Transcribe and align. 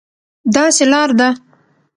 داسې 0.55 0.83
لار 0.91 1.09
ده، 1.19 1.29